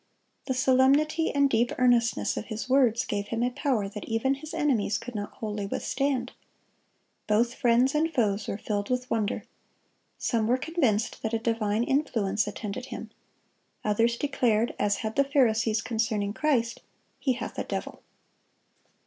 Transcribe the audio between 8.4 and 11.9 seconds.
were filled with wonder. Some were convinced that a divine